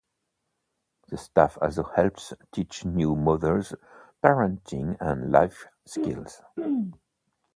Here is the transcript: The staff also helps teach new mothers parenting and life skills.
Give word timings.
The 1.09 1.17
staff 1.19 1.59
also 1.61 1.83
helps 1.83 2.33
teach 2.51 2.83
new 2.85 3.15
mothers 3.15 3.75
parenting 4.23 4.97
and 4.99 5.31
life 5.31 5.67
skills. 5.85 6.41